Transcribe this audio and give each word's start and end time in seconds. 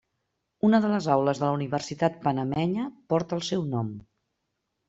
Una 0.69 0.79
de 0.85 0.89
les 0.93 1.09
aules 1.15 1.41
de 1.41 1.45
la 1.49 1.59
universitat 1.59 2.17
panamenya 2.25 2.89
porta 3.15 3.41
el 3.41 3.47
seu 3.51 3.69
nom. 3.77 3.93